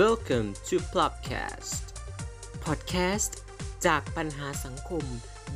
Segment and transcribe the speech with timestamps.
[0.00, 1.82] Welcome to Plopcast
[2.64, 3.32] Podcast
[3.86, 5.04] จากปัญหาสังคม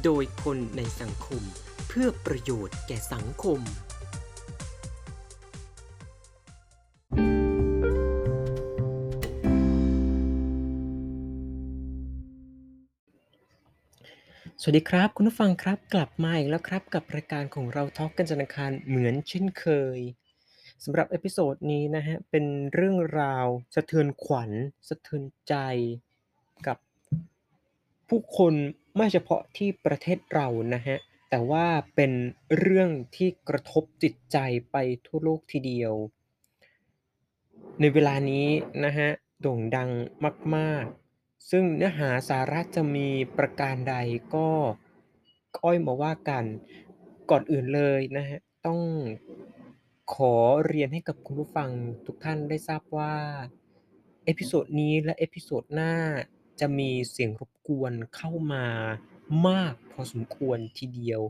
[0.05, 1.43] โดยคนในสังคม
[1.89, 3.61] เพื่อประโยชน์แก่สังคม
[14.61, 19.67] สวัสดีครับ คุณผู้ฟังครับกลับมาอีกแล้วครับกับรายการของเราทอล์กกันจันทร์คารเหมือนเช่นเค
[19.99, 20.01] ย
[20.85, 24.51] สำหรับ episode นี้นะฮะเป็นเรื่องราวสะเทือนขวัญ
[24.89, 25.55] สะเทือนใจ
[26.67, 26.79] กับ
[28.09, 28.55] ผู้คน
[28.97, 30.97] ไม่เฉพาะที่ประเทศเรานะฮะ
[31.31, 32.13] แต่ว่าเป็น
[32.59, 34.39] เรื่องที่กระทบจิตใจ
[34.71, 34.77] ไป
[35.07, 35.93] ทั่วโลกทีเดียว
[37.81, 38.47] ในเวลานี้
[38.85, 39.09] นะฮะ
[39.41, 39.91] โด่งดัง
[40.57, 40.85] มาก
[41.17, 43.95] ๆ ซึ่งเนื้อหาสาระจะมีประการใด
[44.35, 44.49] ก็
[45.61, 46.45] ค่อยมาว่ากัน
[47.31, 48.81] ก่อนอื่นเลยนะฮะต้อง
[50.13, 50.35] ขอ
[50.67, 51.71] เรียนให้กับคุณผู้ฟัง
[52.07, 53.15] ทุกท่านได้ทราบว่า
[54.25, 55.95] episode นี้และ episode หน้า
[56.61, 58.67] จะมีเสียงรบกวนเข้ามา
[59.49, 61.21] มากพอสมควรทีเดียว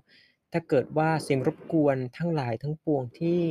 [0.53, 3.43] ถ้าเกิดว่าเสียงรบกวนทั้งหลายทั้งปวงที่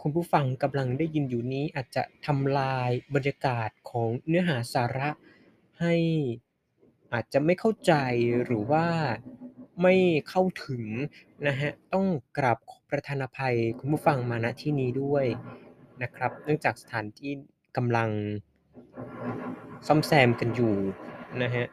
[0.00, 5.10] คุณผู้ฟังกำลังได้ยินอยู่นี้อาจจะทำลายบรรยากาศของเนื้อหาสาระ
[5.80, 5.94] ให้
[7.12, 7.92] อาจจะไม่เข้าใจ
[8.44, 8.86] หรือว่า
[9.82, 9.94] ไม่
[10.28, 10.84] เข้าถึง
[11.46, 12.06] นะฮะต้อง
[12.38, 12.58] กราบ
[12.90, 15.24] ประทานภัยคุณผู้ฟังมาณที่นี้ด้วย
[16.02, 17.32] นะครับ เนื่องจากสถานที่
[17.76, 18.10] กำลัง
[19.86, 20.74] ซ่อมแซมกันอยู่
[21.42, 21.66] นะฮะ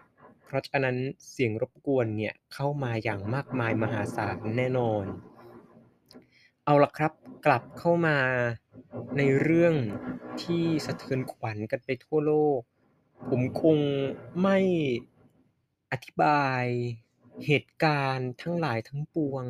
[0.45, 0.97] เพราะฉะนั้น
[1.31, 5.05] เสียงรบกวนเนี่ยเข้ามาอย่างมากมายมหาศาลแน่นอน
[6.65, 7.11] เอาละครับ
[7.45, 8.17] กลับเข้ามา
[9.17, 9.75] ในเรื่อง
[10.43, 12.61] ที่สะเทือนขวัญกันไปทั่วโลก
[13.29, 13.77] ผมคง
[14.41, 14.57] ไม่
[15.91, 16.63] อธิบาย
[17.45, 19.45] เหตุการณ์ทั้งหลายทั้งปวง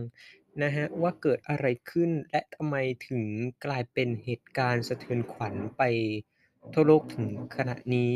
[0.63, 2.75] นะฮะว่าเกิดอะไรขึ้นและทำไม
[3.07, 3.23] ถึง
[3.65, 5.83] กลายเป็นเหตุการณ์สะเทือนขวัญไป
[6.73, 8.15] ทั่วโลกถึงขณะนี้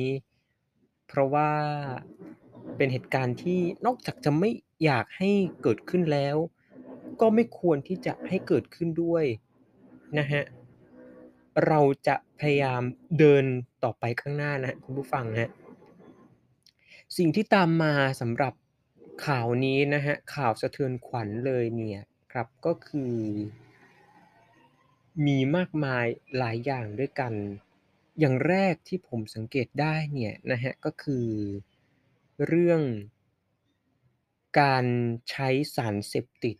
[1.07, 1.51] เพราะว่า
[2.77, 4.49] เป็นเหตุการณ์ที่นอกจากจะไม่
[4.83, 6.37] อยากให้เกิดขึ้นแล้ว
[7.21, 9.25] ก็ไม่ควรที่จะให้เกิดขึ้นด้วย
[10.17, 10.44] นะฮะ
[11.67, 12.81] เราจะพยายาม
[13.19, 13.45] เดิน
[13.83, 15.50] ต่อไปข้างหน้านะคุณผู้ฟังฮะ
[17.17, 18.53] สิ่งที่ตามมาสำหรับ
[19.23, 23.15] ข่าวนี้นะฮะ ข่าวสะเทือนขวัญเลยเนี่ยครับก็คือ
[25.25, 26.05] มีมากมาย
[26.37, 27.33] หลายอย่างด้วยกัน
[28.19, 31.27] อย่างแรกที่ผมสังเกตได้เนี่ยนะฮะก็คือ
[32.47, 32.81] เรื่อง
[34.59, 34.85] การ
[35.29, 36.57] ใช้สารเสพติด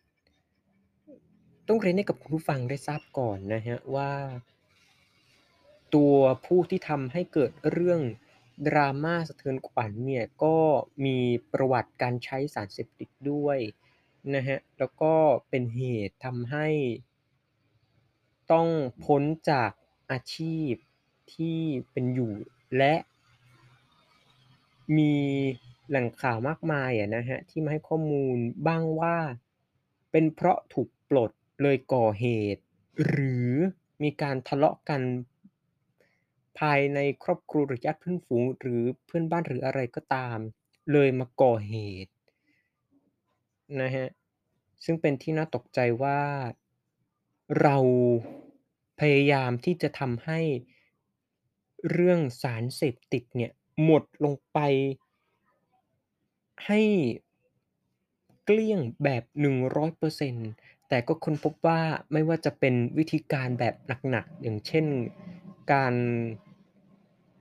[1.68, 4.12] ต้องเรียนให้กับคุณผู้ฟังได้ทราบก่อนนะฮะว่า
[5.94, 6.14] ตัว
[6.46, 8.00] ผู้ที่ทำให้เกิดเรื่อง
[8.66, 10.56] ดราม่าสะเทือนขวัญเนี่ยก็
[11.04, 11.18] มี
[11.52, 13.58] ประวัติการใช้สารเสพติดด้วย
[14.34, 15.14] นะฮะแล้วก็
[15.48, 16.68] เป็นเหตุทำให้
[18.52, 18.68] ต้อง
[19.04, 19.70] พ้นจาก
[20.10, 20.72] อาชีพ
[21.34, 21.60] ที่
[21.92, 22.34] เป็นอยู่
[22.76, 22.94] และ
[24.96, 25.14] มี
[25.88, 28.36] แหล่งข่าวมากมายอะนะฮะที่มาให้ข้อมูล
[28.66, 29.16] บ้างว่า
[30.10, 31.30] เป็นเพราะถูกปลด
[31.62, 32.62] เลยก่อเหตุ
[33.06, 33.50] หรือ
[34.02, 35.00] มีการทะเลาะกัน
[36.58, 40.38] ภายในครอบครัวหรือญาติเพื่อนฝูงหรือเพื่อนบ้านหรืออะไรก็ตาม
[40.92, 41.74] เลยมาก่อเห
[42.04, 42.12] ตุ
[43.80, 44.08] นะฮะ
[44.84, 46.20] ซึ่งเป็นที่น่าตกใจว่า
[47.60, 47.76] เรา
[49.00, 50.40] พยายามที่จะทำให้
[51.90, 53.52] เรื่องสารเสพติดเนี่ย
[53.84, 54.58] หมดลงไป
[56.66, 56.80] ให้
[58.44, 60.50] เกลี้ยงแบบ 100%
[60.88, 61.80] แต่ก็ค้นพบว่า
[62.12, 63.74] ไม่ว่าจะเป็นวิธีการแบบ
[64.10, 64.86] หนักๆ อย่างเช่น
[65.72, 65.94] การ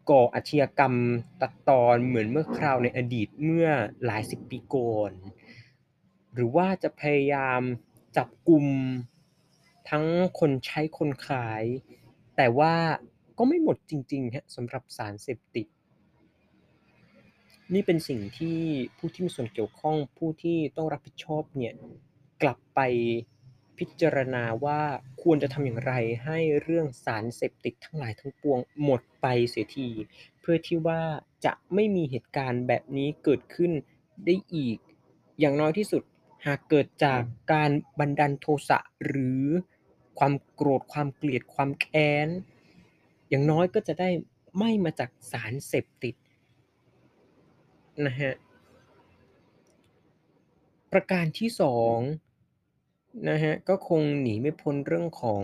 [0.09, 0.93] ก่ออาชญากรรม
[1.41, 3.67] ตัดตอนเหมือนเมื่อคราวในอดีตเมื่อ
[4.05, 5.11] หลายสิบปีก่อน
[6.33, 7.61] หรือว่าจะพยายาม
[8.17, 8.65] จับกลุ่ม
[9.89, 10.05] ทั้ง
[10.39, 11.63] คนใช้คนขาย
[12.35, 12.75] แต่ว่า
[13.38, 15.67] ก็ไม่หมดจริงๆฮะสำหรับสารเสพติด
[17.73, 18.59] นี่เป็นสิ่งที่
[18.97, 21.73] ผู้ที่มีส่วนเกี่ยวข้องผู้ที่ต้องรับผิดชอบเนี่ย
[22.41, 22.79] กลับไป
[23.80, 24.81] พิจารณาว่า
[25.22, 25.94] ควรจะทำอย่างไร
[26.25, 29.90] ให้เรื่องสารเสพติดทั้งหลายทั้งปวงหมดไปเสียที
[30.40, 31.01] เพื่อที่ว่า
[31.45, 33.72] จะไม่มีเหตุการณ์แบบนี้เกิดขึ้น
[34.25, 34.77] ได้อีก
[35.39, 36.04] อย่างน้อยที่สุด
[36.45, 37.22] หากเกิดจาก
[37.54, 39.44] การบันดาลโทสะหรือ
[40.19, 42.28] ความโกรธความเกลียดความแค้น
[43.30, 44.10] อย่างน้อยก็จะได้
[44.60, 46.16] ไม่มาจากสารเสพติด
[48.06, 48.33] นะฮะ
[50.92, 51.98] ประการที่สอง
[53.29, 55.44] นะฮะ ก็คงหนีไม่พ้นเรื่องของ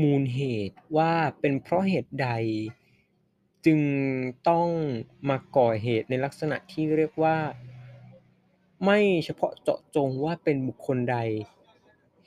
[0.00, 2.28] มูลเหตุว่าเป็นเพราะเหตุใด
[3.66, 3.80] จึง
[4.48, 4.68] ต้อง
[5.28, 7.38] มาก่อเหตุในลักษณะที่เรียกว่า
[8.84, 11.18] ไม่เฉพาะเจาะจงว่าเป็นบุคคลใด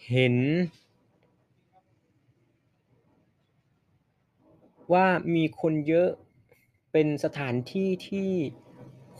[0.09, 0.35] เห็น
[4.93, 5.05] ว่า
[5.35, 6.09] มีคนเยอะ
[6.91, 8.31] เป็นสถานที่ที่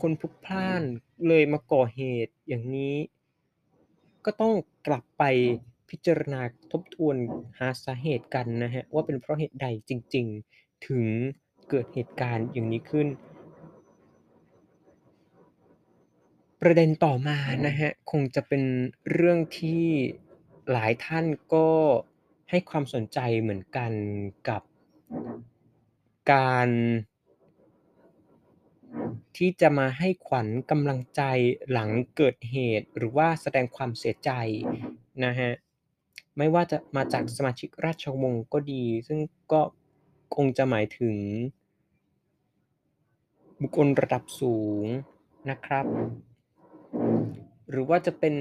[0.00, 0.82] คนพลุกพล่าน
[1.28, 2.94] เลยมาก่อเหตุอย่างนี้
[4.26, 4.52] ก็ต้อง
[4.86, 5.24] กลับไป
[5.90, 6.40] พิจารณา
[6.72, 7.16] ทบทวน
[7.58, 10.26] หาสาเหตุกันนะครับว่าเป็นเพราะเหตุใดจริง
[10.56, 11.04] ๆ ถึง
[11.68, 13.08] เกิดเหตุการณ์อย่างนี้ขึ้น
[16.60, 18.62] ประเด็นต่อมานะครับคงจะเป็น
[19.12, 19.84] เรื่องที่
[20.70, 21.68] หลายท่านก็
[22.50, 23.92] ให้ความสนใจเหมือนกัน
[24.48, 24.62] กับ
[26.32, 26.68] การ
[29.36, 31.22] ที่จะมาให้ขวัญกำลังใจ
[31.70, 34.30] หลังเกิดเหตุ หรือว่าแสดงความเสียใจ
[35.24, 35.52] นะครับ
[36.36, 39.20] ไม่ว่าจะมาจากสมาชิกราชวงศ์ก็ดี ซึ่ง
[39.52, 39.60] ก็
[40.36, 41.16] คงจะหมายถึง
[43.60, 44.86] บุคคลระดับสูง
[45.50, 45.86] นะครับ
[47.70, 48.34] หรือว่าจะเป็น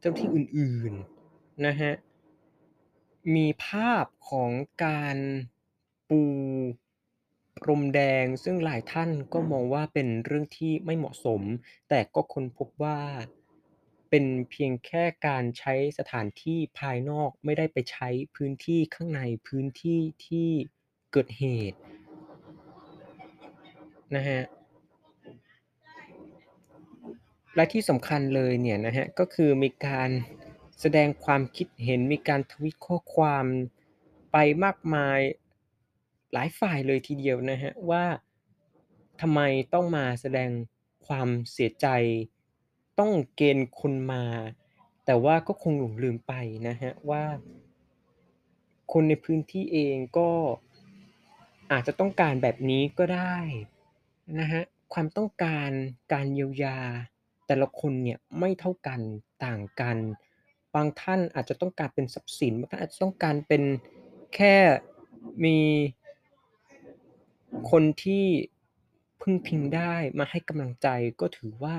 [0.00, 1.94] เจ้าที่อื่นๆนะครับ
[3.34, 4.50] มีภาพของ
[4.84, 5.16] การ
[6.10, 6.22] ปู
[7.58, 11.42] พรมแดง ซึ่งหลายท่านก็มองว่าเป็นเรื่องที่ไม่เหมาะสม
[11.88, 12.98] แต่ก็ค้นพบว่า
[14.10, 20.48] เป็นเพียงแค่การใช้สถานที่ภายนอกไม่ได้ไปใช้พื้นที่ข้างในพื้นที่ที่
[21.12, 21.78] เกิดเหตุ
[24.14, 24.44] นะครับ
[27.56, 30.10] และที่สำคัญเลยเนี่ยนะครับก็คือมีการ
[30.80, 33.44] แสดงความคิดเห็นมีการทวิตข้อความ
[34.32, 35.18] ไปมากมาย
[36.32, 38.04] หลายฝ่ายเลยทีเดียวนะครับว่า
[39.20, 39.40] ทำไม
[39.74, 40.50] ต้องมาแสดง
[41.06, 41.86] ความเสียใจ
[42.98, 44.24] ต้องเกณฑ์คนมา
[45.06, 46.32] แต่ว่าก็คงหลงลืมไป
[46.68, 47.24] นะครับว่า
[48.92, 50.30] คนในพื้นที่เองก็
[51.72, 53.38] อาจจะต้องการแบบนี้ก็ได้
[54.40, 55.70] นะครับความต้องการ
[56.12, 56.78] การเยียวยา
[57.46, 59.00] แต่ละคนเนี่ยไม่เท่ากัน
[59.44, 59.96] ต่างกัน
[60.74, 63.62] บางท่านอาจจะต้องการเป็นทรัพย์สินบางท่านอาจจะต้องการเป็น
[64.34, 64.54] แค่
[65.44, 65.58] มี
[67.70, 68.24] คนที่
[69.20, 70.88] พึ่งพิงได้มาให้กำลังใจ
[71.20, 71.76] ก็ถือว่า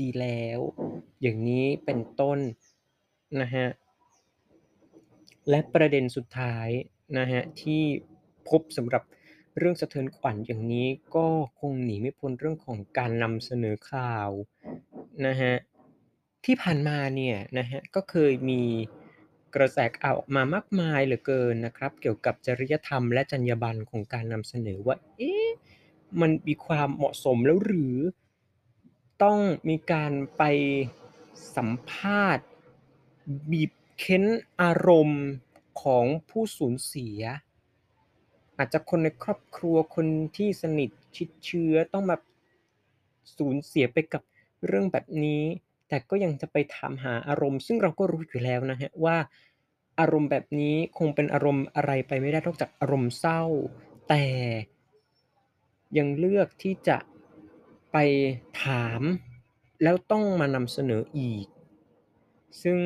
[0.00, 0.60] ดีแล้ว
[1.22, 2.38] อย่างนี้เป็นต้น
[3.40, 3.70] นะครับ
[5.48, 6.68] และประเด็นสุดท้าย
[7.18, 7.82] นะครับที่
[8.48, 9.02] พบสำหรับ
[9.58, 10.86] เรื่องสะเทือนขวัญอย่างนี้
[11.16, 11.26] ก็
[11.58, 14.30] คงหนีไม่พ้นเรื่องของการนำเสนอข่าว
[15.26, 15.56] นะครับ
[16.44, 18.62] ที่ผ่านมาเนี่ยนะครับก็เคยมี
[19.54, 25.48] กระแสข่าวออกมามากมายเหลือเกินนะครับ เกี่ยวกับจริยธรรมและจรรยาบรรณของการนำเสนอว่าเอ๊ะ
[26.20, 27.96] มันมีความเหมาะสมแล้วหรือ
[29.22, 30.42] ต้องมีการไป
[31.56, 32.46] สัมภาษณ์
[33.50, 34.24] บีบเค้น
[34.60, 35.24] อารมณ์
[35.82, 37.20] ของผู้สูญเสีย
[38.58, 40.06] อาจจะคนในครอบครัวคน
[40.36, 42.16] ที่สนิทชิดเชื้อต้องมา
[43.36, 44.22] สูญเสียไปกับ
[44.66, 45.44] เรื่องแบบนี้
[45.94, 49.16] แต่ก็ยังจะไปถามหาอารมณ์ ซึ่งเราก็รู้อยู่แล้วนะครับว่า
[50.00, 53.42] อารมณ์แบบนี้คงเป็นอารมณ์อะไรไปไม่ได้นอกจากอารมณ์เศร้า
[54.08, 54.24] แต่
[55.98, 56.98] ยังเลือกที่จะ
[57.92, 57.96] ไป
[58.64, 59.00] ถาม
[59.82, 61.46] แล้วต้องมานำเสนออีก
[62.62, 62.78] ซึ่ง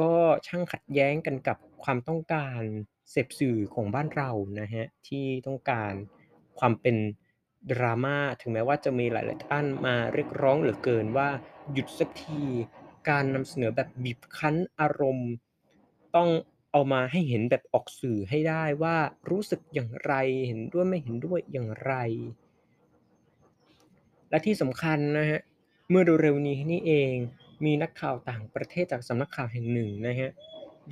[0.00, 0.12] ก็
[0.46, 2.60] ช่างขัดแย้งกันกับความต้องการ
[3.10, 4.30] เสพสื่อของบ้านเรา
[4.60, 5.92] นะครับที่ต้องการ
[6.58, 6.96] ความเป็น
[7.70, 11.28] drama ถึงแม้ว่าจะมีหลาย ๆ ท่านมาเรียกร้องเหลือเกินว่า
[11.72, 12.42] หยุดสักที
[13.08, 15.30] การนำเสนอแบบบีบคั้นอารมณ์
[16.16, 16.28] ต้อง
[16.72, 18.96] เอามาให้เห็นแบบออกสื่อให้ได้ว่า
[19.30, 20.12] รู้สึกอย่างไร
[20.46, 21.94] เห็นด้วยไม่เห็นด้วยอย่างไร
[24.30, 25.40] และที่สำคัญนะครับ
[25.90, 27.12] เมื่อเร็วๆนี้นี่เอง
[27.64, 30.30] มีนักข่าวต่างประเทศจากสำนักข่าวแห่งหนึ่งนะครับ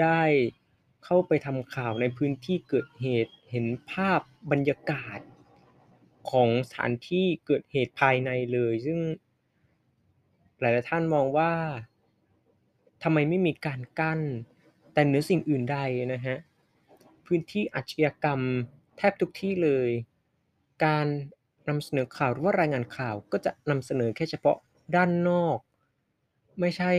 [0.00, 0.22] ได้
[1.04, 5.18] เข้าไปทำข่าวในพื้นที่เกิดเหตุเห็นภาพบรรยากาศ
[6.30, 8.98] ของสถานที่เกิดเหตุภายในเลย ซึ่ง
[10.60, 11.52] หลายๆท่านมองว่า
[13.02, 14.20] ทำไมไม่มีการกั้น
[14.92, 15.78] แต่เหนือสิ่งอื่นใด
[16.12, 16.38] นะครับ
[17.26, 18.40] พื้นที่อาชญากรรม
[18.96, 19.90] แทบทุกที่เลย
[20.84, 21.06] การ
[21.68, 24.56] นำเสนอข่าวหรือว่ารายงานข่าวก็จะนำเสนอแค่เฉพาะ
[24.94, 25.58] ด้านนอก
[26.60, 26.92] ไม่ใช่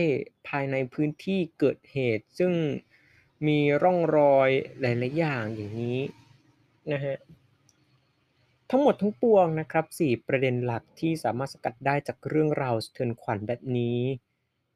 [0.48, 2.52] ภายในพื้นที่เกิดเหตุ ซึ่ง
[3.46, 4.50] มีร่องรอย
[4.80, 6.00] หลาย ๆ อย่างอย่างนี้
[6.92, 7.16] นะครับ
[8.70, 13.98] ทั้งหมดทั้งปวงนะครับ4ประเด็นหลักที่สามารถสกัดได้จากเรื่องราวสะเทือนขวัญแบบนี้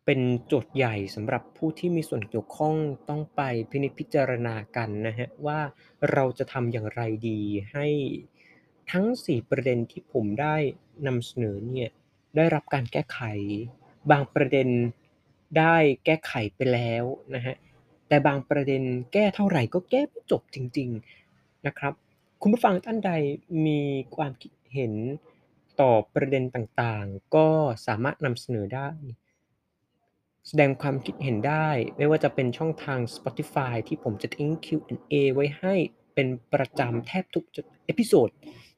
[0.05, 2.75] เป็นโจทย์ใหญ่สำหรับผู้ที่มีส่วนเกี่ยวข้อง
[3.09, 5.61] ต้องไปพินิจพิจารณากันนะครับว่า
[6.13, 7.41] เราจะทำอย่างไรดี
[7.73, 7.87] ให้
[8.91, 10.57] ทั้ง 4 ประเด็นที่ผมได้
[11.07, 11.91] นำเสนอเนี่ย
[12.37, 13.21] ได้รับการแก้ไข
[14.11, 14.69] บางประเด็น
[15.59, 17.57] ได้แก้ไขไปแล้วนะครับ
[18.09, 20.91] แต่บางประเด็นแก้เท่าไหร่ก็แก้ไม่จบจริง
[21.29, 21.93] ๆนะครับ
[22.41, 23.13] คุณผู้ฟังท่านใด
[23.67, 23.81] มี
[24.17, 24.93] ความคิดเห็น
[25.81, 27.49] ต่อประเด็นต่างๆ ก็
[27.87, 28.91] สามารถนำเสนอได้
[30.49, 35.75] แสดงความคิดเห็นได้ ไม่ว่าจะเป็นช่องทาง Spotify ที่ผมจะทิ้ง Q&A ไว้ให้
[36.15, 37.45] เป็นประจำแทบทุก
[37.85, 38.29] episode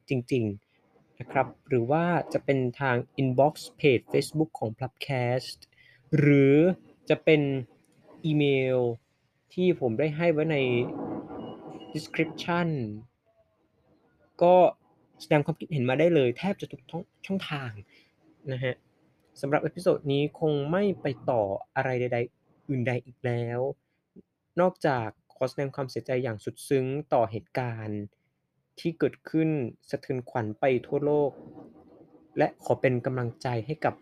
[0.09, 0.43] จริง
[0.81, 5.59] ๆ นะครับ หรือว่าจะเป็นทาง inbox เพจเฟซบุ๊กของ Pubcast
[6.17, 6.55] หรือ
[7.09, 7.41] จะเป็น
[8.25, 8.43] อีเม
[8.77, 8.79] ล
[9.53, 10.57] ที่ผมได้ให้ไว้ใน
[11.93, 12.67] description
[14.43, 14.55] ก็
[15.21, 16.81] แสดงความคิดเห็นมาได้เลยแทบจะทุก
[17.25, 17.71] ช่องทาง
[18.51, 18.75] นะครับ
[19.41, 21.41] สำหรับ episode นี้คงไม่ไปต่อ
[21.75, 23.59] อะไรใด ๆ อื่นใดอีกแล้ว
[24.59, 28.01] นอกจากขอแสดงความเสียใจอย่างสุดซึ้งต่อเหตุการณ์
[28.79, 29.49] ที่เกิดขึ้น
[29.89, 31.31] สะเทือนขวัญไปทั่วโลก
[32.37, 33.95] และขอเป็นกำลังใจให้กับ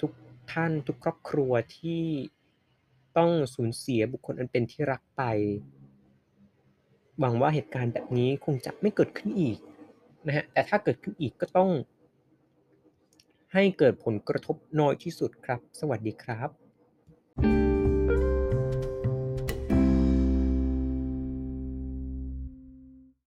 [0.00, 0.12] ทุก
[0.52, 2.02] ท่านทุกครอบครัวที่
[3.18, 5.22] ต้องสูญเสียบุคคลอันเป็นที่รักไป
[7.20, 9.58] หวังว่าเหตุการณ์แบบนี้คงจะไม่เกิดขึ้นอีก
[10.26, 11.70] นะฮะแต่ถ้าเกิดขึ้นอีกก็ต้อง
[13.52, 16.63] ให้เกิดผลกระทบน้อยที่สุดครับ สวัสดีครับ